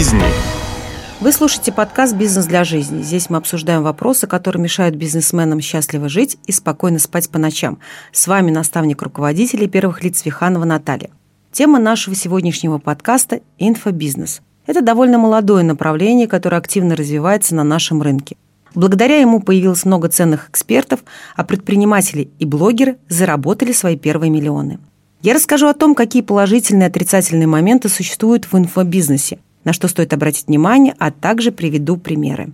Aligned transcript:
жизни. 0.00 0.22
Вы 1.20 1.30
слушаете 1.30 1.72
подкаст 1.72 2.14
«Бизнес 2.14 2.46
для 2.46 2.64
жизни». 2.64 3.02
Здесь 3.02 3.28
мы 3.28 3.36
обсуждаем 3.36 3.82
вопросы, 3.82 4.26
которые 4.26 4.62
мешают 4.62 4.94
бизнесменам 4.94 5.60
счастливо 5.60 6.08
жить 6.08 6.38
и 6.46 6.52
спокойно 6.52 6.98
спать 6.98 7.28
по 7.28 7.38
ночам. 7.38 7.80
С 8.10 8.26
вами 8.26 8.50
наставник 8.50 9.02
руководителей 9.02 9.68
первых 9.68 10.02
лиц 10.02 10.24
Виханова 10.24 10.64
Наталья. 10.64 11.10
Тема 11.52 11.78
нашего 11.78 12.16
сегодняшнего 12.16 12.78
подкаста– 12.78 13.40
инфобизнес. 13.58 14.40
Это 14.64 14.80
довольно 14.80 15.18
молодое 15.18 15.64
направление, 15.64 16.26
которое 16.26 16.56
активно 16.56 16.96
развивается 16.96 17.54
на 17.54 17.62
нашем 17.62 18.00
рынке. 18.00 18.38
Благодаря 18.74 19.20
ему 19.20 19.40
появилось 19.40 19.84
много 19.84 20.08
ценных 20.08 20.48
экспертов, 20.48 21.00
а 21.36 21.44
предприниматели 21.44 22.30
и 22.38 22.46
блогеры 22.46 22.96
заработали 23.10 23.72
свои 23.72 23.98
первые 23.98 24.30
миллионы. 24.30 24.78
Я 25.20 25.34
расскажу 25.34 25.66
о 25.66 25.74
том, 25.74 25.94
какие 25.94 26.22
положительные 26.22 26.86
и 26.86 26.90
отрицательные 26.90 27.46
моменты 27.46 27.90
существуют 27.90 28.50
в 28.50 28.56
инфобизнесе, 28.56 29.40
на 29.64 29.72
что 29.72 29.88
стоит 29.88 30.12
обратить 30.12 30.46
внимание, 30.48 30.94
а 30.98 31.10
также 31.10 31.52
приведу 31.52 31.96
примеры. 31.96 32.52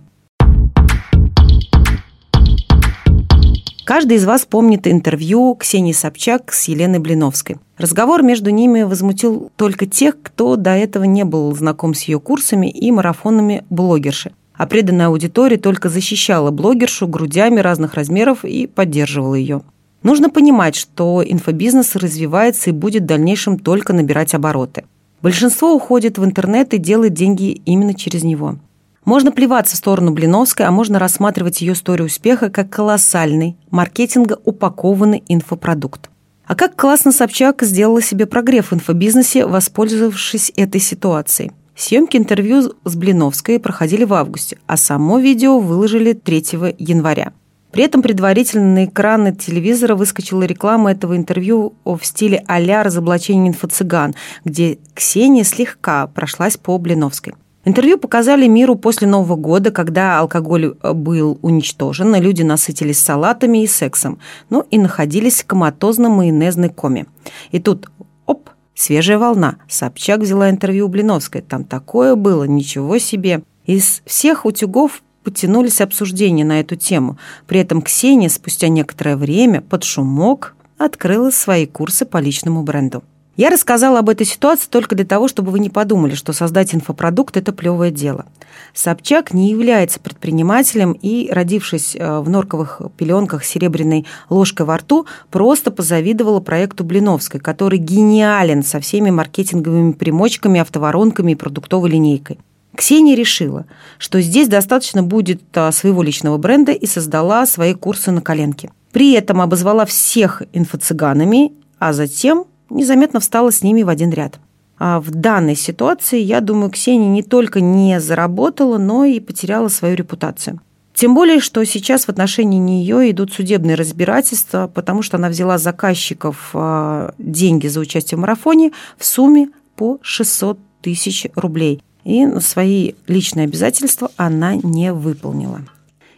Каждый 3.87 4.17
из 4.17 4.25
вас 4.25 4.45
помнит 4.45 4.85
интервью 4.85 5.55
Ксении 5.55 5.93
Собчак 5.93 6.51
с 6.51 6.67
Еленой 6.67 6.99
Блиновской. 6.99 7.55
Разговор 7.77 8.21
между 8.21 8.49
ними 8.49 8.83
возмутил 8.83 9.49
только 9.55 9.85
тех, 9.85 10.21
кто 10.21 10.57
до 10.57 10.71
этого 10.71 11.05
не 11.05 11.23
был 11.23 11.55
знаком 11.55 11.93
с 11.93 12.01
ее 12.01 12.19
курсами 12.19 12.69
и 12.69 12.91
марафонами 12.91 13.63
блогерши. 13.69 14.33
А 14.55 14.67
преданная 14.67 15.07
аудитория 15.07 15.55
только 15.55 15.87
защищала 15.87 16.51
блогершу 16.51 17.07
грудями 17.07 17.61
разных 17.61 17.93
размеров 17.93 18.43
и 18.43 18.67
поддерживала 18.67 19.35
ее. 19.35 19.61
Нужно 20.03 20.29
понимать, 20.29 20.75
что 20.75 21.23
инфобизнес 21.25 21.95
развивается 21.95 22.71
и 22.71 22.73
будет 22.73 23.03
в 23.03 23.07
дальнейшем 23.07 23.57
только 23.57 23.93
набирать 23.93 24.33
обороты. 24.33 24.83
Большинство 25.21 25.73
уходит 25.73 26.17
в 26.17 26.25
интернет 26.25 26.73
и 26.73 26.77
делает 26.77 27.13
деньги 27.13 27.61
именно 27.65 27.93
через 27.93 28.23
него. 28.23 28.57
Можно 29.03 29.31
плеваться 29.31 29.75
в 29.75 29.77
сторону 29.77 30.11
Блиновской, 30.11 30.65
а 30.65 30.71
можно 30.71 30.99
рассматривать 30.99 31.61
ее 31.61 31.73
историю 31.73 32.07
успеха 32.07 32.49
как 32.49 32.69
колоссальный, 32.69 33.55
маркетинга 33.71 34.37
упакованный 34.43 35.23
инфопродукт. 35.27 36.09
А 36.45 36.55
как 36.55 36.75
классно 36.75 37.11
Собчак 37.11 37.63
сделала 37.63 38.01
себе 38.01 38.25
прогрев 38.25 38.71
в 38.71 38.73
инфобизнесе, 38.73 39.45
воспользовавшись 39.45 40.51
этой 40.55 40.81
ситуацией. 40.81 41.51
Съемки 41.75 42.17
интервью 42.17 42.73
с 42.83 42.95
Блиновской 42.95 43.59
проходили 43.59 44.03
в 44.03 44.13
августе, 44.13 44.57
а 44.65 44.77
само 44.77 45.19
видео 45.19 45.59
выложили 45.59 46.13
3 46.13 46.75
января. 46.79 47.33
При 47.71 47.83
этом 47.83 48.01
предварительно 48.01 48.73
на 48.73 48.85
экраны 48.85 49.35
телевизора 49.35 49.95
выскочила 49.95 50.43
реклама 50.43 50.91
этого 50.91 51.15
интервью 51.15 51.73
в 51.83 51.99
стиле 52.01 52.43
а-ля 52.47 52.83
разоблачение 52.83 53.51
инфо-цыган, 53.51 54.15
где 54.45 54.79
Ксения 54.93 55.43
слегка 55.43 56.07
прошлась 56.07 56.57
по 56.57 56.77
Блиновской. 56.77 57.33
Интервью 57.67 57.97
показали 57.97 58.47
миру 58.47 58.75
после 58.75 59.09
Нового 59.09 59.35
года, 59.35 59.71
когда 59.71 60.19
алкоголь 60.19 60.77
э, 60.81 60.93
был 60.93 61.37
уничтожен, 61.41 62.15
люди 62.15 62.41
насытились 62.41 62.97
салатами 62.97 63.61
и 63.61 63.67
сексом, 63.67 64.19
ну 64.49 64.65
и 64.71 64.77
находились 64.77 65.43
в 65.43 65.47
коматозно-майонезной 65.47 66.69
коме. 66.69 67.07
И 67.51 67.59
тут, 67.59 67.91
оп, 68.25 68.49
свежая 68.73 69.17
волна. 69.17 69.57
Собчак 69.67 70.21
взяла 70.21 70.49
интервью 70.49 70.85
у 70.85 70.89
Блиновской. 70.89 71.41
Там 71.41 71.65
такое 71.65 72.15
было, 72.15 72.45
ничего 72.45 72.99
себе. 72.99 73.43
Из 73.65 74.01
всех 74.05 74.45
утюгов 74.45 75.03
потянулись 75.27 75.81
обсуждения 75.81 76.45
на 76.45 76.61
эту 76.61 76.77
тему. 76.77 77.17
При 77.47 77.59
этом 77.59 77.81
Ксения 77.81 78.29
спустя 78.29 78.69
некоторое 78.69 79.17
время 79.17 79.59
под 79.59 79.83
шумок 79.83 80.55
открыла 80.77 81.31
свои 81.31 81.65
курсы 81.65 82.05
по 82.05 82.19
личному 82.19 82.63
бренду. 82.63 83.03
Я 83.35 83.49
рассказала 83.49 83.99
об 83.99 84.07
этой 84.07 84.25
ситуации 84.25 84.69
только 84.69 84.95
для 84.95 85.03
того, 85.03 85.27
чтобы 85.27 85.51
вы 85.51 85.59
не 85.59 85.69
подумали, 85.69 86.15
что 86.15 86.31
создать 86.31 86.73
инфопродукт– 86.73 87.35
это 87.37 87.51
плевое 87.51 87.91
дело. 87.91 88.25
Собчак 88.73 89.33
не 89.33 89.51
является 89.51 89.99
предпринимателем 89.99 90.93
и, 90.93 91.29
родившись 91.29 91.97
э, 91.97 92.19
в 92.19 92.29
норковых 92.29 92.81
пеленках 92.95 93.43
серебряной 93.43 94.05
ложкой 94.29 94.65
во 94.65 94.77
рту, 94.77 95.07
просто 95.29 95.71
позавидовала 95.71 96.39
проекту 96.39 96.85
Блиновской, 96.85 97.41
который 97.41 97.79
гениален 97.79 98.63
со 98.63 98.79
всеми 98.79 99.09
маркетинговыми 99.09 99.91
примочками, 99.91 100.61
автоворонками 100.61 101.33
и 101.33 101.35
продуктовой 101.35 101.89
линейкой. 101.89 102.39
Ксения 102.77 103.15
решила, 103.15 103.65
что 103.97 104.21
здесь 104.21 104.47
достаточно 104.47 105.01
будет 105.01 105.41
а, 105.55 105.71
своего 105.71 106.03
личного 106.03 106.37
бренда 106.37 106.71
и 106.71 106.85
создала 106.85 107.47
свои 107.47 107.73
курсы 107.73 108.11
на 108.11 108.21
коленке. 108.21 108.71
При 108.91 109.13
этом 109.13 109.41
обозвала 109.41 109.85
всех 109.85 110.43
инфо-цыганами, 110.53 111.53
а 111.79 111.91
затем 111.91 112.45
незаметно 112.69 113.19
встала 113.19 113.51
с 113.51 113.63
ними 113.63 113.81
в 113.81 113.89
один 113.89 114.11
ряд. 114.11 114.39
А 114.77 115.01
в 115.01 115.09
данной 115.09 115.55
ситуации, 115.55 116.19
я 116.19 116.39
думаю, 116.39 116.69
Ксения 116.69 117.09
не 117.09 117.23
только 117.23 117.61
не 117.61 117.99
заработала, 117.99 118.77
но 118.77 119.05
и 119.05 119.19
потеряла 119.19 119.69
свою 119.69 119.95
репутацию. 119.95 120.61
Тем 120.93 121.15
более, 121.15 121.39
что 121.39 121.63
сейчас 121.63 122.05
в 122.05 122.09
отношении 122.09 122.59
нее 122.59 123.09
идут 123.09 123.33
судебные 123.33 123.75
разбирательства, 123.75 124.69
потому 124.71 125.01
что 125.01 125.17
она 125.17 125.29
взяла 125.29 125.57
заказчиков 125.57 126.51
а, 126.53 127.15
деньги 127.17 127.67
за 127.67 127.79
участие 127.79 128.19
в 128.19 128.21
марафоне 128.21 128.71
в 128.99 129.05
сумме 129.05 129.49
по 129.75 129.97
600 130.03 130.59
тысяч 130.81 131.25
рублей 131.35 131.81
и 132.07 132.39
свои 132.39 132.93
личные 133.07 133.43
обязательства 133.43 134.09
она 134.15 134.55
не 134.55 134.93
выполнила. 134.93 135.61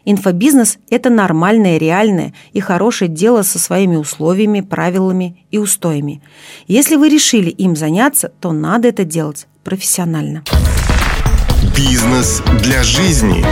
Инфобизнес– 0.05 0.77
это 0.91 1.09
нормальное, 1.09 1.77
реальное 1.77 2.33
и 2.53 2.59
хорошее 2.59 3.09
дело 3.09 3.41
со 3.41 3.57
своими 3.57 3.95
условиями, 3.95 4.61
правилами 4.61 5.43
и 5.49 5.57
устоями. 5.57 6.21
Если 6.67 6.95
вы 6.95 7.09
решили 7.09 7.49
им 7.49 7.75
заняться, 7.75 8.31
то 8.39 8.51
надо 8.51 8.87
это 8.87 9.03
делать 9.03 9.47
профессионально. 9.63 10.43
Бизнес 11.75 12.43
для 12.61 12.83
жизни. 12.83 13.43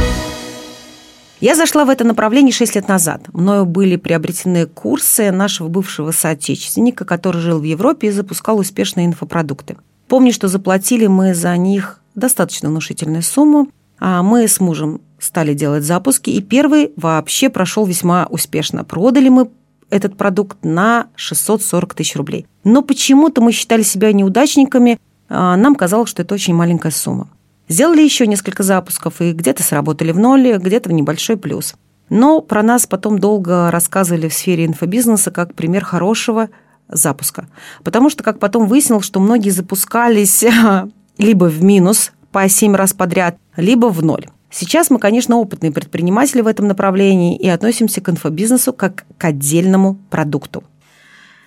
Я 1.42 1.56
зашла 1.56 1.86
в 1.86 1.90
это 1.90 2.04
направление 2.04 2.54
6 2.54 2.76
лет 2.76 2.88
назад. 2.88 3.24
Мною 3.34 3.66
были 3.66 3.96
приобретены 3.96 4.68
курсы 4.68 5.32
нашего 5.32 5.70
бывшего 5.70 6.12
соотечественника, 6.12 7.04
который 7.04 7.42
жил 7.42 7.60
в 7.60 7.64
Европе 7.64 8.08
и 8.08 8.12
запускал 8.12 8.60
успешные 8.60 9.08
инфопродукты. 9.08 9.78
Помню, 10.08 10.32
что 10.32 10.48
заплатили 10.48 11.08
мы 11.08 11.34
за 11.34 11.58
них 11.58 12.00
достаточно 12.18 12.70
внушительную 12.70 13.22
сумму. 13.22 13.70
А 14.00 14.22
мы 14.22 14.48
с 14.48 14.60
мужем 14.60 15.02
стали 15.20 15.54
делать 15.54 15.84
запуски, 15.84 16.30
и 16.30 16.42
первый 16.42 16.92
вообще 16.98 17.50
прошел 17.50 17.86
весьма 17.86 18.28
успешно. 18.30 18.84
Продали 18.84 19.30
мы 19.30 19.50
этот 19.90 20.18
продукт 20.18 20.58
на 20.64 21.08
640 21.16 21.94
тысяч 21.94 22.16
рублей. 22.16 22.46
Но 22.64 22.82
почему-то 22.82 23.42
мы 23.42 23.52
считали 23.52 23.84
себя 23.84 24.12
неудачниками, 24.12 25.00
а 25.30 25.56
нам 25.56 25.76
казалось, 25.76 26.10
что 26.10 26.22
это 26.22 26.36
очень 26.36 26.54
маленькая 26.54 26.92
сумма. 26.92 27.30
Сделали 27.70 28.02
еще 28.02 28.28
несколько 28.28 28.64
запусков, 28.64 29.22
и 29.22 29.32
где-то 29.32 29.64
сработали 29.64 30.12
в 30.12 30.20
ноль, 30.20 30.58
где-то 30.58 30.90
в 30.90 30.94
небольшой 30.94 31.38
плюс. 31.38 31.76
Но 32.10 32.42
про 32.42 32.64
нас 32.64 32.88
потом 32.88 33.20
долго 33.20 33.70
рассказывали 33.72 34.30
в 34.30 34.34
сфере 34.34 34.66
инфобизнеса 34.66 35.32
как 35.32 35.54
пример 35.54 35.84
хорошего 35.84 36.50
запуска. 36.88 37.48
Потому 37.84 38.10
что, 38.10 38.24
как 38.24 38.40
потом 38.40 38.68
выяснилось, 38.68 39.06
что 39.06 39.20
многие 39.20 39.50
запускались 39.50 40.46
либо 41.18 41.46
в 41.46 41.64
минус 41.64 42.12
по 42.32 42.48
7 42.48 42.76
раз 42.76 42.94
подряд, 42.94 43.38
либо 43.56 43.88
в 43.88 44.04
ноль. 44.04 44.28
Сейчас 44.50 44.90
мы, 44.90 45.00
конечно, 45.00 45.38
опытные 45.38 45.72
предприниматели 45.72 46.42
в 46.42 46.48
этом 46.48 46.68
направлении 46.68 47.38
и 47.38 47.48
относимся 47.50 48.02
к 48.02 48.10
инфобизнесу 48.10 48.74
как 48.74 49.06
к 49.18 49.26
отдельному 49.26 49.96
продукту. 50.10 50.64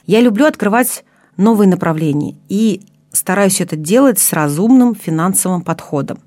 Я 0.06 0.20
люблю 0.20 0.46
открывать 0.46 1.04
новые 1.36 1.68
направления 1.68 2.36
и 2.48 2.82
стараюсь 3.12 3.60
это 3.60 3.76
делать 3.76 4.18
с 4.18 4.32
разумным 4.32 4.94
финансовым 4.94 5.62
подходом. 5.62 6.20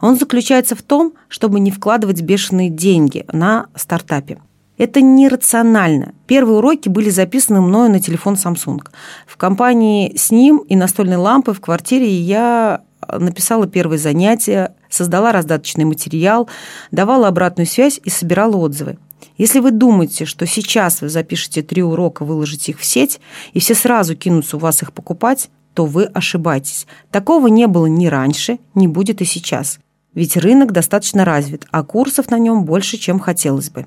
Он 0.00 0.16
заключается 0.16 0.74
в 0.74 0.82
том, 0.82 1.14
чтобы 1.28 1.60
не 1.60 1.70
вкладывать 1.70 2.22
бешеные 2.22 2.70
деньги 2.70 3.24
на 3.32 3.66
стартапе. 3.74 4.38
Это 4.78 5.00
нерационально. 5.00 6.12
Первые 6.26 6.58
уроки 6.58 6.90
были 6.90 7.08
записаны 7.08 7.62
мною 7.62 7.90
на 7.90 8.00
телефон 8.00 8.34
Samsung. 8.34 8.80
В 9.26 9.36
компании 9.38 10.14
с 10.16 10.30
ним 10.30 10.58
и 10.58 10.76
настольной 10.76 11.16
лампой 11.16 11.54
в 11.54 11.60
квартире 11.60 12.10
я 12.12 12.82
написала 13.10 13.66
первые 13.66 13.98
занятия, 13.98 14.74
создала 14.88 15.32
раздаточный 15.32 15.84
материал, 15.84 16.48
давала 16.90 17.28
обратную 17.28 17.66
связь 17.66 18.00
и 18.04 18.10
собирала 18.10 18.56
отзывы. 18.56 18.98
Если 19.38 19.60
вы 19.60 19.70
думаете, 19.70 20.24
что 20.24 20.46
сейчас 20.46 21.02
вы 21.02 21.08
запишете 21.08 21.62
три 21.62 21.82
урока, 21.82 22.24
выложите 22.24 22.72
их 22.72 22.78
в 22.78 22.84
сеть, 22.84 23.20
и 23.52 23.60
все 23.60 23.74
сразу 23.74 24.16
кинутся 24.16 24.56
у 24.56 24.60
вас 24.60 24.82
их 24.82 24.92
покупать, 24.92 25.50
то 25.74 25.84
вы 25.84 26.04
ошибаетесь. 26.04 26.86
Такого 27.10 27.48
не 27.48 27.66
было 27.66 27.86
ни 27.86 28.06
раньше, 28.06 28.58
не 28.74 28.88
будет 28.88 29.20
и 29.20 29.24
сейчас. 29.24 29.78
Ведь 30.14 30.36
рынок 30.38 30.72
достаточно 30.72 31.26
развит, 31.26 31.66
а 31.70 31.82
курсов 31.82 32.30
на 32.30 32.38
нем 32.38 32.64
больше, 32.64 32.96
чем 32.96 33.18
хотелось 33.18 33.68
бы. 33.68 33.86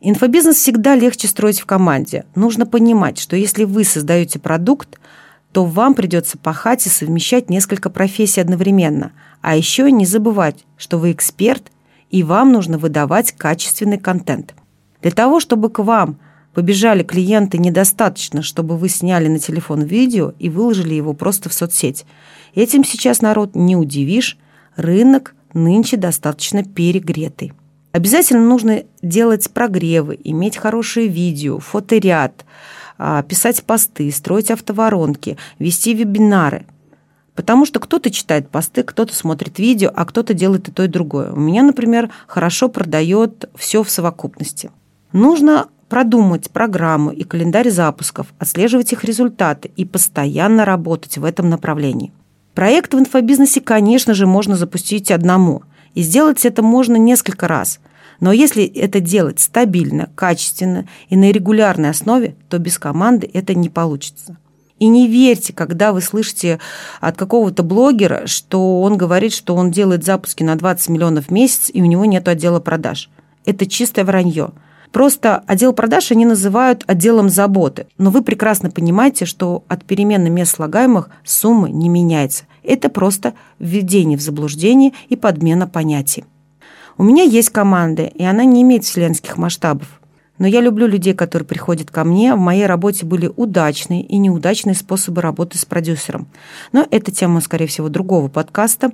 Инфобизнес 0.00 0.56
всегда 0.56 0.96
легче 0.96 1.28
строить 1.28 1.60
в 1.60 1.66
команде. 1.66 2.24
Нужно 2.34 2.66
понимать, 2.66 3.18
что 3.18 3.36
если 3.36 3.64
вы 3.64 3.84
создаете 3.84 4.40
продукт, 4.40 4.98
то 5.52 5.64
вам 5.64 5.94
придется 5.94 6.38
пахать 6.38 6.86
и 6.86 6.90
совмещать 6.90 7.50
несколько 7.50 7.90
профессий 7.90 8.40
одновременно. 8.40 9.12
А 9.40 9.56
еще 9.56 9.90
не 9.90 10.06
забывать, 10.06 10.64
что 10.76 10.98
вы 10.98 11.12
эксперт, 11.12 11.70
и 12.10 12.22
вам 12.22 12.52
нужно 12.52 12.78
выдавать 12.78 13.32
качественный 13.32 13.98
контент. 13.98 14.54
Для 15.02 15.10
того, 15.10 15.40
чтобы 15.40 15.70
к 15.70 15.78
вам 15.80 16.18
побежали 16.54 17.02
клиенты, 17.02 17.58
недостаточно, 17.58 18.42
чтобы 18.42 18.76
вы 18.76 18.88
сняли 18.88 19.28
на 19.28 19.38
телефон 19.38 19.82
видео 19.82 20.34
и 20.38 20.48
выложили 20.48 20.94
его 20.94 21.14
просто 21.14 21.48
в 21.48 21.54
соцсеть. 21.54 22.04
Этим 22.54 22.84
сейчас 22.84 23.22
народ 23.22 23.54
не 23.54 23.76
удивишь, 23.76 24.36
Рынок 24.76 25.34
нынче 25.52 25.96
достаточно 25.96 26.64
перегретый. 26.64 27.52
Обязательно 27.92 28.42
нужно 28.42 28.84
делать 29.02 29.50
прогревы, 29.50 30.18
иметь 30.22 30.56
хорошее 30.56 31.08
видео, 31.08 31.58
фоторяд, 31.58 32.46
писать 33.28 33.62
посты, 33.64 34.10
строить 34.12 34.50
автоворонки, 34.50 35.36
вести 35.58 35.94
вебинары. 35.94 36.66
Потому 37.34 37.64
что 37.64 37.80
кто-то 37.80 38.10
читает 38.10 38.50
посты, 38.50 38.82
кто-то 38.82 39.14
смотрит 39.14 39.58
видео, 39.58 39.90
а 39.94 40.04
кто-то 40.04 40.34
делает 40.34 40.68
и 40.68 40.72
то, 40.72 40.82
и 40.84 40.88
другое. 40.88 41.32
У 41.32 41.40
меня, 41.40 41.62
например, 41.62 42.10
хорошо 42.26 42.68
продает 42.68 43.48
все 43.54 43.82
в 43.82 43.90
совокупности. 43.90 44.70
Нужно 45.12 45.68
продумать 45.88 46.50
программу 46.50 47.10
и 47.10 47.24
календарь 47.24 47.70
запусков, 47.70 48.28
отслеживать 48.38 48.92
их 48.92 49.04
результаты 49.04 49.70
и 49.76 49.84
постоянно 49.84 50.64
работать 50.64 51.18
в 51.18 51.24
этом 51.24 51.48
направлении. 51.48 52.12
Проект 52.54 52.94
в 52.94 52.98
инфобизнесе, 52.98 53.60
конечно 53.60 54.12
же, 54.14 54.26
можно 54.26 54.56
запустить 54.56 55.10
одному. 55.10 55.62
И 55.94 56.02
сделать 56.02 56.44
это 56.44 56.62
можно 56.62 56.96
несколько 56.96 57.48
раз. 57.48 57.80
Но 58.20 58.32
если 58.32 58.64
это 58.64 59.00
делать 59.00 59.40
стабильно, 59.40 60.10
качественно 60.14 60.86
и 61.08 61.16
на 61.16 61.30
регулярной 61.30 61.90
основе, 61.90 62.36
то 62.48 62.58
без 62.58 62.78
команды 62.78 63.28
это 63.32 63.54
не 63.54 63.68
получится. 63.68 64.36
И 64.78 64.88
не 64.88 65.06
верьте, 65.08 65.52
когда 65.52 65.92
вы 65.92 66.00
слышите 66.00 66.58
от 67.00 67.16
какого-то 67.16 67.62
блогера, 67.62 68.26
что 68.26 68.80
он 68.80 68.96
говорит, 68.96 69.34
что 69.34 69.54
он 69.54 69.70
делает 69.70 70.04
запуски 70.04 70.42
на 70.42 70.56
20 70.56 70.88
миллионов 70.88 71.26
в 71.26 71.30
месяц, 71.30 71.70
и 71.72 71.82
у 71.82 71.84
него 71.84 72.06
нет 72.06 72.26
отдела 72.28 72.60
продаж. 72.60 73.10
Это 73.44 73.66
чистое 73.66 74.06
вранье. 74.06 74.52
Просто 74.90 75.44
отдел 75.46 75.72
продаж 75.72 76.10
они 76.10 76.24
называют 76.24 76.84
отделом 76.86 77.28
заботы. 77.28 77.86
Но 77.98 78.10
вы 78.10 78.22
прекрасно 78.22 78.70
понимаете, 78.70 79.24
что 79.24 79.64
от 79.68 79.84
перемены 79.84 80.30
мест 80.30 80.56
слагаемых 80.56 81.10
суммы 81.24 81.70
не 81.70 81.88
меняется. 81.88 82.44
Это 82.64 82.88
просто 82.88 83.34
введение 83.58 84.18
в 84.18 84.22
заблуждение 84.22 84.92
и 85.08 85.16
подмена 85.16 85.68
понятий. 85.68 86.24
У 86.96 87.02
меня 87.02 87.22
есть 87.22 87.50
команда, 87.50 88.04
и 88.04 88.22
она 88.24 88.44
не 88.44 88.62
имеет 88.62 88.84
вселенских 88.84 89.36
масштабов. 89.36 90.00
Но 90.38 90.46
я 90.46 90.60
люблю 90.62 90.86
людей, 90.86 91.12
которые 91.12 91.46
приходят 91.46 91.90
ко 91.90 92.02
мне. 92.02 92.34
В 92.34 92.38
моей 92.38 92.64
работе 92.64 93.04
были 93.04 93.30
удачные 93.36 94.02
и 94.02 94.16
неудачные 94.16 94.74
способы 94.74 95.20
работы 95.20 95.58
с 95.58 95.66
продюсером. 95.66 96.28
Но 96.72 96.86
это 96.90 97.12
тема, 97.12 97.42
скорее 97.42 97.66
всего, 97.66 97.90
другого 97.90 98.28
подкаста. 98.28 98.90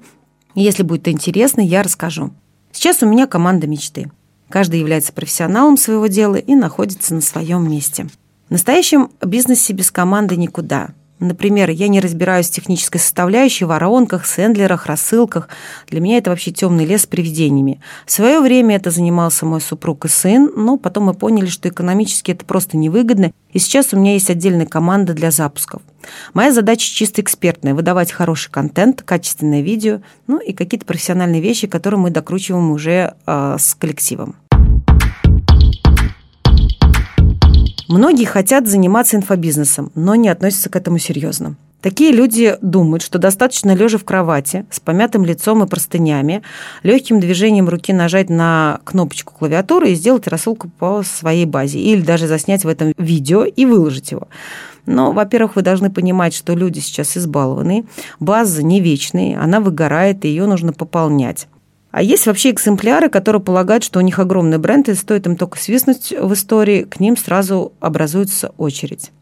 Если 0.56 0.82
будет 0.82 1.06
интересно, 1.06 1.60
я 1.60 1.84
расскажу. 1.84 2.32
Сейчас 2.72 3.02
у 3.02 3.06
меня 3.06 3.28
команда 3.28 3.68
мечты. 3.68 4.10
Каждый 4.48 4.80
является 4.80 5.12
профессионалом 5.12 5.76
своего 5.76 6.08
дела 6.08 6.36
и 6.36 6.54
находится 6.54 7.14
на 7.14 7.20
своем 7.20 7.70
месте. 7.70 8.08
В 8.48 8.50
настоящем 8.50 9.10
бизнесе 9.24 9.72
без 9.72 9.90
команды 9.90 10.36
никуда. 10.36 10.90
Например, 11.18 11.70
я 11.70 11.88
не 11.88 12.00
разбираюсь 12.00 12.48
в 12.48 12.52
технической 12.52 13.00
составляющей, 13.00 13.64
воронках, 13.64 14.26
сендлерах, 14.26 14.86
рассылках. 14.86 15.48
Для 15.88 16.00
меня 16.00 16.18
это 16.18 16.30
вообще 16.30 16.50
темный 16.50 16.84
лес 16.84 17.02
с 17.02 17.06
привидениями. 17.06 17.80
В 18.04 18.10
свое 18.12 18.40
время 18.40 18.76
это 18.76 18.90
занимался 18.90 19.46
мой 19.46 19.62
супруг 19.62 20.04
и 20.04 20.08
сын, 20.08 20.52
но 20.54 20.76
потом 20.76 21.04
мы 21.04 21.14
поняли, 21.14 21.46
что 21.46 21.68
экономически 21.68 22.32
это 22.32 22.44
просто 22.44 22.76
невыгодно, 22.76 23.32
и 23.52 23.58
сейчас 23.58 23.94
у 23.94 23.96
меня 23.96 24.12
есть 24.12 24.28
отдельная 24.28 24.66
команда 24.66 25.14
для 25.14 25.30
запусков. 25.30 25.80
Моя 26.34 26.52
задача 26.52 26.86
чисто 26.86 27.22
экспертная– 27.22 27.74
выдавать 27.74 28.12
хороший 28.12 28.50
контент, 28.50 29.02
качественное 29.02 29.62
видео, 29.62 30.00
ну 30.26 30.38
и 30.38 30.52
какие-то 30.52 30.84
профессиональные 30.84 31.40
вещи, 31.40 31.66
которые 31.66 31.98
мы 31.98 32.10
докручиваем 32.10 32.70
уже 32.70 33.14
э, 33.26 33.56
с 33.58 33.74
коллективом. 33.74 34.36
Многие 37.88 38.24
хотят 38.24 38.66
заниматься 38.66 39.16
инфобизнесом, 39.16 39.92
но 39.94 40.16
не 40.16 40.28
относятся 40.28 40.70
к 40.70 40.76
этому 40.76 40.98
серьезно. 40.98 41.56
Такие 41.82 42.10
люди 42.10 42.56
думают, 42.62 43.02
что 43.02 43.18
достаточно 43.18 43.72
лежа 43.72 43.98
в 43.98 44.04
кровати 44.04 44.66
с 44.70 44.80
помятым 44.80 45.24
лицом 45.24 45.62
и 45.62 45.68
простынями, 45.68 46.42
легким 46.82 47.20
движением 47.20 47.68
руки 47.68 47.92
нажать 47.92 48.28
на 48.28 48.80
кнопочку 48.82 49.32
клавиатуры 49.32 49.90
и 49.90 49.94
сделать 49.94 50.26
рассылку 50.26 50.68
по 50.68 51.04
своей 51.04 51.44
базе, 51.44 51.78
или 51.78 52.00
даже 52.00 52.26
заснять 52.26 52.64
в 52.64 52.68
этом 52.68 52.92
видео 52.98 53.44
и 53.44 53.64
выложить 53.66 54.10
его. 54.10 54.26
Но, 54.86 55.12
во-первых, 55.12 55.54
вы 55.54 55.62
должны 55.62 55.90
понимать, 55.90 56.34
что 56.34 56.54
люди 56.54 56.80
сейчас 56.80 57.16
избалованы, 57.16 57.84
база 58.18 58.64
не 58.64 58.80
вечная, 58.80 59.40
она 59.40 59.60
выгорает, 59.60 60.24
и 60.24 60.28
ее 60.28 60.46
нужно 60.46 60.72
пополнять. 60.72 61.46
А 61.96 62.02
есть 62.02 62.26
вообще 62.26 62.50
экземпляры, 62.50 63.08
которые 63.08 63.40
полагают, 63.40 63.82
что 63.82 64.00
у 64.00 64.02
них 64.02 64.18
огромный 64.18 64.58
бренд, 64.58 64.86
и 64.90 64.94
стоит 64.94 65.26
им 65.26 65.34
только 65.34 65.58
свистнуть 65.58 66.12
в 66.12 66.30
истории, 66.34 66.82
к 66.82 67.00
ним 67.00 67.16
сразу 67.16 67.72
образуется 67.80 68.52
очередь. 68.58 69.12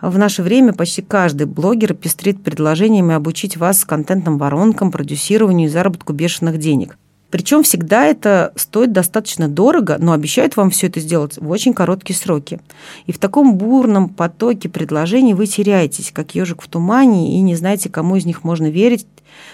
В 0.00 0.18
наше 0.18 0.42
время 0.42 0.72
почти 0.72 1.00
каждый 1.00 1.46
блогер 1.46 1.94
пестрит 1.94 2.42
предложениями 2.42 3.14
обучить 3.14 3.56
вас 3.56 3.84
контентным 3.84 4.36
воронкам, 4.36 4.90
продюсированию 4.90 5.68
и 5.68 5.70
заработку 5.70 6.12
бешеных 6.12 6.58
денег. 6.58 6.98
Причем 7.30 7.62
всегда 7.62 8.04
это 8.04 8.52
стоит 8.56 8.90
достаточно 8.90 9.46
дорого, 9.46 9.96
но 10.00 10.10
обещают 10.10 10.56
вам 10.56 10.70
все 10.70 10.88
это 10.88 10.98
сделать 10.98 11.38
в 11.38 11.48
очень 11.50 11.72
короткие 11.72 12.16
сроки. 12.16 12.58
И 13.06 13.12
в 13.12 13.18
таком 13.18 13.56
бурном 13.56 14.08
потоке 14.08 14.68
предложений 14.68 15.34
вы 15.34 15.46
теряетесь, 15.46 16.10
как 16.12 16.34
ежик 16.34 16.62
в 16.62 16.66
тумане, 16.66 17.36
и 17.38 17.40
не 17.42 17.54
знаете, 17.54 17.88
кому 17.88 18.16
из 18.16 18.26
них 18.26 18.42
можно 18.42 18.68
верить, 18.68 19.06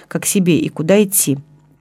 как 0.08 0.24
себе 0.24 0.58
и 0.58 0.70
куда 0.70 1.02
идти. 1.04 1.36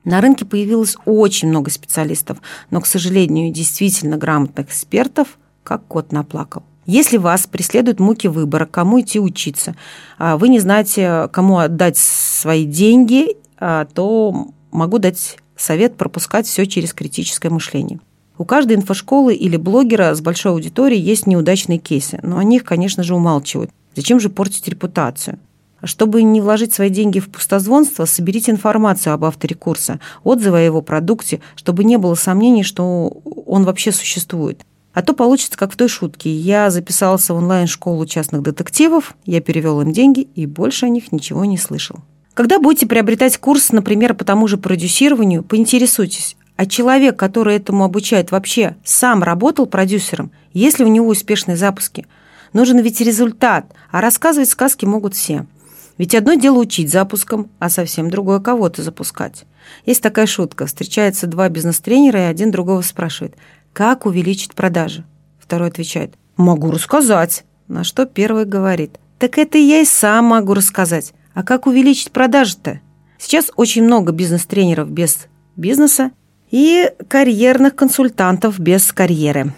На 0.07 0.21
рынке 0.21 0.45
появилось 0.45 0.95
очень 1.03 1.49
много 1.49 1.69
специалистов, 1.69 2.37
но, 2.71 2.79
к 2.79 2.85
сожалению, 2.85 3.51
действительно 3.51 4.15
грамотных 4.15 4.67
экспертов, 4.67 5.37
как 5.65 5.85
кот 5.85 6.13
наплакал. 6.13 6.63
Если 6.85 7.17
вас 7.17 7.45
преследуют 7.45 7.99
муки 7.99 8.27
выбора, 8.27 8.65
кому 8.65 9.01
идти 9.01 9.19
учиться, 9.19 9.75
а 10.17 10.37
вы 10.37 10.47
не 10.47 10.59
знаете, 10.59 11.27
кому 11.33 11.57
отдать 11.57 11.97
свои 11.97 12.63
деньги, 12.63 13.35
а, 13.59 13.83
то 13.83 14.47
могу 14.71 14.97
дать 14.97 15.39
совет 15.57 15.97
пропускать 15.97 16.47
все 16.47 16.65
через 16.65 16.93
критическое 16.93 17.49
мышление. 17.49 17.99
У 18.37 18.45
каждой 18.45 18.77
инфошколы 18.77 19.35
или 19.35 19.57
блогера 19.57 20.15
с 20.15 20.21
большой 20.21 20.53
аудиторией 20.53 21.01
есть 21.01 21.27
неудачные 21.27 21.79
кейсы, 21.79 22.17
но 22.23 22.37
о 22.37 22.45
них, 22.45 22.63
конечно 22.63 23.03
же, 23.03 23.13
умалчивают. 23.13 23.71
Зачем 23.93 24.21
же 24.21 24.29
портить 24.29 24.69
репутацию? 24.69 25.37
Чтобы 25.83 26.23
не 26.23 26.41
вложить 26.41 26.73
свои 26.73 26.89
деньги 26.89 27.19
в 27.19 27.29
пустозвонство, 27.29 28.05
соберите 28.05 28.51
информацию 28.51 29.13
об 29.13 29.25
авторе 29.25 29.55
курса, 29.55 29.99
отзывы 30.23 30.57
о 30.57 30.61
его 30.61 30.81
продукте, 30.81 31.39
чтобы 31.55 31.83
не 31.83 31.97
было 31.97 32.15
сомнений, 32.15 32.63
что 32.63 33.21
он 33.45 33.63
вообще 33.63 33.91
существует. 33.91 34.65
А 34.93 35.03
то 35.03 35.13
получится, 35.13 35.57
как 35.57 35.71
в 35.71 35.75
той 35.75 35.87
шутке. 35.87 36.35
Я 36.35 36.71
записался 36.71 37.33
в 37.33 37.37
онлайн-школу 37.37 38.07
частных 38.07 38.41
детективов, 38.41 39.15
я 39.25 39.41
перевел 39.41 39.79
им 39.81 39.91
деньги 39.91 40.21
и 40.33 40.47
больше 40.47 40.87
о 40.87 40.89
них 40.89 41.11
ничего 41.11 41.45
не 41.45 41.59
слышал. 41.59 41.97
Когда 42.33 42.59
будете 42.59 42.87
приобретать 42.87 43.37
курс, 43.37 43.71
например, 43.71 44.15
по 44.15 44.25
тому 44.25 44.47
же 44.47 44.57
продюсированию, 44.57 45.43
поинтересуйтесь, 45.43 46.35
а 46.55 46.65
человек, 46.65 47.15
который 47.15 47.55
этому 47.55 47.83
обучает, 47.83 48.31
вообще 48.31 48.75
сам 48.83 49.21
работал 49.21 49.67
продюсером, 49.67 50.31
есть 50.53 50.79
ли 50.79 50.85
у 50.85 50.87
него 50.87 51.07
успешные 51.09 51.57
запуски? 51.57 52.07
Нужен 52.53 52.79
ведь 52.79 52.99
результат, 53.01 53.71
а 53.91 54.01
рассказывать 54.01 54.49
сказки 54.49 54.85
могут 54.85 55.13
все– 55.13 55.45
ведь 55.97 56.15
одно 56.15 56.35
дело 56.35 56.59
учить 56.59 56.91
запуском, 56.91 57.49
а 57.59 57.69
совсем 57.69 58.09
другое 58.09 58.39
кого-то 58.39 58.83
запускать. 58.83 59.45
Есть 59.85 60.01
такая 60.01 60.25
шутка. 60.25 60.65
Встречаются 60.65 61.27
два 61.27 61.49
бизнес-тренера, 61.49 62.21
и 62.21 62.29
один 62.29 62.51
другого 62.51 62.81
спрашивает, 62.81 63.35
как 63.73 64.05
увеличить 64.05 64.53
продажи? 64.53 65.05
Второй 65.39 65.69
отвечает, 65.69 66.15
могу 66.35 66.71
рассказать. 66.71 67.45
На 67.67 67.83
что 67.83 68.05
первый 68.05 68.45
говорит, 68.45 68.99
так 69.19 69.37
это 69.37 69.57
я 69.57 69.81
и 69.81 69.85
сам 69.85 70.25
могу 70.25 70.53
рассказать. 70.53 71.13
А 71.33 71.43
как 71.43 71.67
увеличить 71.67 72.11
продажи-то? 72.11 72.79
Сейчас 73.17 73.51
очень 73.55 73.83
много 73.83 74.11
бизнес-тренеров 74.11 74.89
без 74.89 75.27
бизнеса 75.55 76.11
и 76.51 76.91
карьерных 77.07 77.75
консультантов 77.75 78.59
без 78.59 78.91
карьеры. 78.91 79.53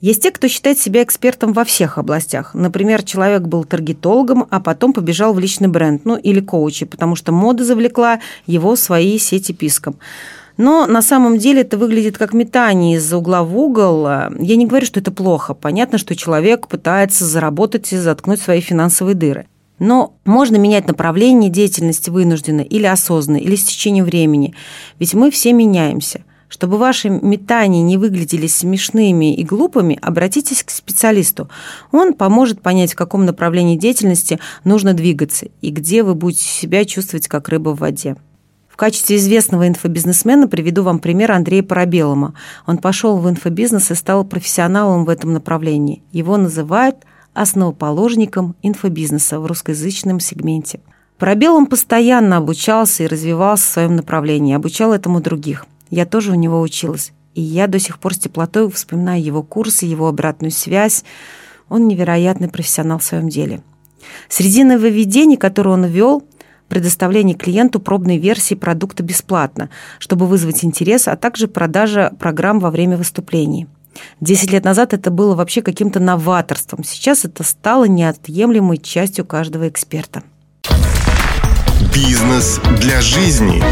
Есть 0.00 0.22
те, 0.22 0.30
кто 0.30 0.46
считает 0.46 0.78
себя 0.78 1.02
экспертом 1.02 1.52
во 1.52 1.64
всех 1.64 1.98
областях. 1.98 2.54
Например, 2.54 3.02
человек 3.02 3.42
был 3.42 3.64
таргетологом, 3.64 4.46
а 4.48 4.60
потом 4.60 4.92
побежал 4.92 5.34
в 5.34 5.40
личный 5.40 5.66
бренд, 5.66 6.04
ну 6.04 6.16
или 6.16 6.40
коучи, 6.40 6.86
потому 6.86 7.16
что 7.16 7.32
мода 7.32 7.64
завлекла 7.64 8.20
его 8.46 8.76
свои 8.76 9.18
сети 9.18 9.52
писком. 9.52 9.98
Но 10.56 10.86
на 10.86 11.02
самом 11.02 11.38
деле 11.38 11.62
это 11.62 11.76
выглядит 11.78 12.16
как 12.16 12.32
метание 12.32 12.96
из 12.96 13.12
угла 13.12 13.42
в 13.42 13.56
угол. 13.56 14.06
Я 14.06 14.56
не 14.56 14.66
говорю, 14.66 14.86
что 14.86 15.00
это 15.00 15.10
плохо. 15.10 15.54
Понятно, 15.54 15.98
что 15.98 16.14
человек 16.14 16.68
пытается 16.68 17.24
заработать 17.24 17.92
и 17.92 17.96
заткнуть 17.96 18.40
свои 18.40 18.60
финансовые 18.60 19.14
дыры. 19.14 19.46
Но 19.80 20.14
можно 20.24 20.56
менять 20.56 20.88
направление 20.88 21.50
деятельности 21.50 22.10
вынужденно 22.10 22.60
или 22.60 22.86
осознанно, 22.86 23.38
или 23.38 23.54
с 23.54 23.64
течением 23.64 24.04
времени. 24.04 24.54
Ведь 24.98 25.14
мы 25.14 25.30
все 25.30 25.52
меняемся. 25.52 26.24
Чтобы 26.48 26.78
ваши 26.78 27.10
метания 27.10 27.82
не 27.82 27.98
выглядели 27.98 28.46
смешными 28.46 29.34
и 29.34 29.44
глупыми, 29.44 29.98
обратитесь 30.00 30.62
к 30.62 30.70
специалисту. 30.70 31.48
Он 31.92 32.14
поможет 32.14 32.62
понять, 32.62 32.92
в 32.92 32.96
каком 32.96 33.26
направлении 33.26 33.76
деятельности 33.76 34.38
нужно 34.64 34.94
двигаться 34.94 35.48
и 35.60 35.70
где 35.70 36.02
вы 36.02 36.14
будете 36.14 36.44
себя 36.44 36.84
чувствовать 36.84 37.28
как 37.28 37.48
рыба 37.48 37.70
в 37.70 37.80
воде. 37.80 38.16
В 38.68 38.76
качестве 38.76 39.16
известного 39.16 39.66
инфобизнесмена 39.66 40.46
приведу 40.46 40.84
вам 40.84 41.00
пример 41.00 41.32
Андрея 41.32 41.64
Парабелома. 41.64 42.34
Он 42.64 42.78
пошел 42.78 43.18
в 43.18 43.28
инфобизнес 43.28 43.90
и 43.90 43.94
стал 43.94 44.24
профессионалом 44.24 45.04
в 45.04 45.08
этом 45.08 45.32
направлении. 45.32 46.02
Его 46.12 46.36
называют 46.36 46.96
основоположником 47.34 48.54
инфобизнеса 48.62 49.40
в 49.40 49.46
русскоязычном 49.46 50.20
сегменте. 50.20 50.80
Пробел 51.18 51.56
он 51.56 51.66
постоянно 51.66 52.36
обучался 52.36 53.02
и 53.02 53.08
развивался 53.08 53.64
в 53.64 53.72
своем 53.72 53.96
направлении, 53.96 54.54
обучал 54.54 54.92
этому 54.92 55.20
других. 55.20 55.66
Я 55.90 56.06
тоже 56.06 56.32
у 56.32 56.34
него 56.34 56.60
училась. 56.60 57.12
И 57.34 57.40
я 57.40 57.66
до 57.66 57.78
сих 57.78 57.98
пор 57.98 58.14
с 58.14 58.18
теплотой 58.18 58.70
вспоминаю 58.70 59.22
его 59.22 59.42
курсы, 59.42 59.86
его 59.86 60.08
обратную 60.08 60.50
связь. 60.50 61.04
Он 61.68 61.86
невероятный 61.86 62.48
профессионал 62.48 62.98
в 62.98 63.04
своем 63.04 63.28
деле. 63.28 63.62
Среди 64.28 64.64
нововведений, 64.64 65.36
которые 65.36 65.74
он 65.74 65.84
ввел, 65.86 66.24
предоставление 66.68 67.36
клиенту 67.36 67.80
пробной 67.80 68.18
версии 68.18 68.54
продукта 68.54 69.02
бесплатно, 69.02 69.70
чтобы 69.98 70.26
вызвать 70.26 70.64
интерес, 70.64 71.08
а 71.08 71.16
также 71.16 71.48
продажа 71.48 72.12
программ 72.18 72.60
во 72.60 72.70
время 72.70 72.96
выступлений. 72.96 73.66
Десять 74.20 74.52
лет 74.52 74.64
назад 74.64 74.92
это 74.92 75.10
было 75.10 75.34
вообще 75.34 75.62
каким-то 75.62 75.98
новаторством. 75.98 76.84
Сейчас 76.84 77.24
это 77.24 77.42
стало 77.42 77.84
неотъемлемой 77.84 78.78
частью 78.78 79.24
каждого 79.24 79.68
эксперта. 79.68 80.22
Бизнес 81.94 82.60
для 82.80 83.00
жизни. 83.00 83.62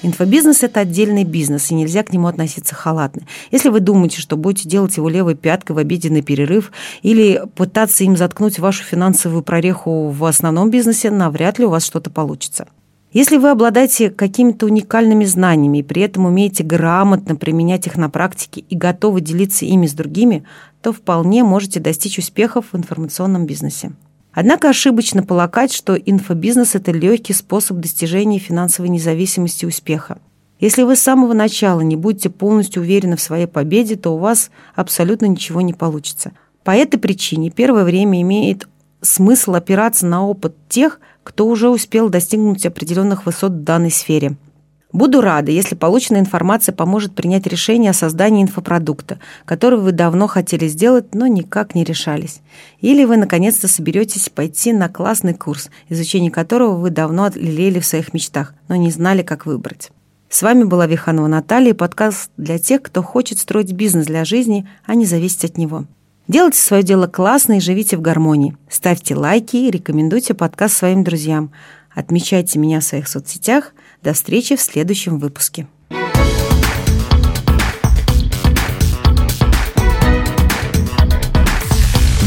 Инфобизнес– 0.00 0.62
это 0.62 0.80
отдельный 0.80 1.24
бизнес, 1.24 1.70
и 1.70 1.74
нельзя 1.74 2.04
к 2.04 2.12
нему 2.12 2.28
относиться 2.28 2.74
халатно. 2.74 3.22
Если 3.50 3.68
вы 3.68 3.80
думаете, 3.80 4.20
что 4.20 4.36
будете 4.36 4.68
делать 4.68 4.96
его 4.96 5.08
левой 5.08 5.34
пяткой 5.34 5.74
в 5.74 5.78
обеденный 5.78 6.22
перерыв 6.22 6.70
или 7.02 7.42
пытаться 7.56 8.04
им 8.04 8.16
заткнуть 8.16 8.60
вашу 8.60 8.84
финансовую 8.84 9.42
прореху 9.42 10.08
в 10.10 10.24
основном 10.24 10.70
бизнесе, 10.70 11.10
навряд 11.10 11.58
ли 11.58 11.64
у 11.64 11.70
вас 11.70 11.84
что-то 11.84 12.10
получится. 12.10 12.68
Если 13.12 13.38
вы 13.38 13.50
обладаете 13.50 14.10
какими-то 14.10 14.66
уникальными 14.66 15.24
знаниями 15.24 15.78
и 15.78 15.82
при 15.82 16.02
этом 16.02 16.26
умеете 16.26 16.62
грамотно 16.62 17.34
применять 17.34 17.86
их 17.86 17.96
на 17.96 18.08
практике 18.08 18.60
и 18.60 18.76
готовы 18.76 19.20
делиться 19.20 19.64
ими 19.64 19.86
с 19.86 19.94
другими, 19.94 20.44
то 20.80 20.92
вполне 20.92 21.42
можете 21.42 21.80
достичь 21.80 22.18
успехов 22.18 22.66
в 22.70 22.76
информационном 22.76 23.46
бизнесе. 23.46 23.92
Однако 24.40 24.68
ошибочно 24.68 25.24
полагать, 25.24 25.72
что 25.72 25.96
инфобизнес– 25.96 26.74
это 26.76 26.92
легкий 26.92 27.32
способ 27.32 27.78
достижения 27.78 28.38
финансовой 28.38 28.88
независимости 28.88 29.64
и 29.64 29.66
успеха. 29.66 30.18
Если 30.60 30.84
вы 30.84 30.94
с 30.94 31.00
самого 31.00 31.32
начала 31.32 31.80
не 31.80 31.96
будете 31.96 32.30
полностью 32.30 32.82
уверены 32.82 33.16
в 33.16 33.20
своей 33.20 33.48
победе, 33.48 33.96
то 33.96 34.14
у 34.14 34.18
вас 34.18 34.52
абсолютно 34.76 35.26
ничего 35.26 35.60
не 35.60 35.72
получится. 35.72 36.30
По 36.62 36.70
этой 36.70 36.98
причине 36.98 37.50
первое 37.50 37.82
время 37.82 38.22
имеет 38.22 38.68
смысл 39.00 39.56
опираться 39.56 40.06
на 40.06 40.24
опыт 40.24 40.54
тех, 40.68 41.00
кто 41.24 41.48
уже 41.48 41.68
успел 41.68 42.08
достигнуть 42.08 42.64
определенных 42.64 43.26
высот 43.26 43.50
в 43.50 43.64
данной 43.64 43.90
сфере– 43.90 44.36
Буду 44.92 45.20
рада, 45.20 45.50
если 45.50 45.74
полученная 45.74 46.22
информация 46.22 46.74
поможет 46.74 47.14
принять 47.14 47.46
решение 47.46 47.90
о 47.90 47.94
создании 47.94 48.42
инфопродукта, 48.42 49.18
который 49.44 49.78
вы 49.78 49.92
давно 49.92 50.26
хотели 50.26 50.66
сделать, 50.66 51.14
но 51.14 51.26
никак 51.26 51.74
не 51.74 51.84
решались. 51.84 52.40
Или 52.80 53.04
вы 53.04 53.18
наконец-то 53.18 53.68
соберетесь 53.68 54.30
пойти 54.30 54.72
на 54.72 54.88
классный 54.88 55.34
курс, 55.34 55.68
изучение 55.90 56.30
которого 56.30 56.76
вы 56.76 56.88
давно 56.88 57.24
отлелели 57.24 57.80
в 57.80 57.86
своих 57.86 58.14
мечтах, 58.14 58.54
но 58.68 58.76
не 58.76 58.90
знали, 58.90 59.22
как 59.22 59.44
выбрать. 59.44 59.90
С 60.30 60.40
вами 60.40 60.64
была 60.64 60.86
Виханова 60.86 61.26
Наталья, 61.26 61.74
подкаст 61.74 62.30
для 62.38 62.58
тех, 62.58 62.80
кто 62.80 63.02
хочет 63.02 63.38
строить 63.38 63.72
бизнес 63.72 64.06
для 64.06 64.24
жизни, 64.24 64.66
а 64.86 64.94
не 64.94 65.04
зависеть 65.04 65.44
от 65.44 65.58
него. 65.58 65.84
Делайте 66.28 66.60
свое 66.60 66.82
дело 66.82 67.06
классно 67.06 67.54
и 67.54 67.60
живите 67.60 67.98
в 67.98 68.00
гармонии. 68.00 68.56
Ставьте 68.70 69.14
лайки 69.14 69.56
и 69.56 69.70
рекомендуйте 69.70 70.32
подкаст 70.32 70.76
своим 70.76 71.04
друзьям. 71.04 71.52
Отмечайте 71.94 72.58
меня 72.58 72.80
в 72.80 72.84
своих 72.84 73.06
соцсетях– 73.06 73.74
до 74.02 74.12
встречи 74.12 74.56
в 74.56 74.60
следующем 74.60 75.18
выпуске. 75.18 75.66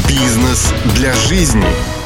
Бизнес 0.07 0.73
для 0.95 1.13
жизни. 1.13 2.00